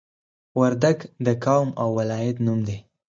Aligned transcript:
وردګ 0.59 0.97
د 1.25 1.27
قوم 1.45 1.69
او 1.81 1.87
ولایت 1.99 2.37
نوم 2.45 2.59
دی 2.67 2.77